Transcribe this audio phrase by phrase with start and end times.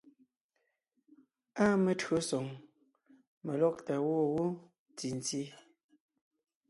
[1.63, 2.45] Áa metÿǒsoŋ,
[3.45, 4.45] melɔ́gtà gwɔ̂ wó
[4.91, 5.41] ntì ntí.